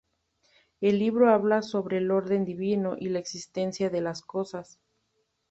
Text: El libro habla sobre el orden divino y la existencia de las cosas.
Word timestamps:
El 0.79 0.97
libro 0.97 1.29
habla 1.29 1.61
sobre 1.61 1.97
el 1.99 2.09
orden 2.09 2.43
divino 2.43 2.95
y 2.99 3.09
la 3.09 3.19
existencia 3.19 3.91
de 3.91 4.01
las 4.01 4.23
cosas. 4.23 4.79